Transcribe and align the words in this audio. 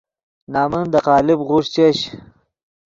نَمن 0.53 0.83
دے 0.91 0.99
قالب 1.07 1.39
غوݰ 1.47 1.65
چش 1.73 1.97